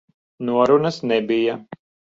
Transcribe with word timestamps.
Norunas 0.49 0.99
nebija. 1.13 1.61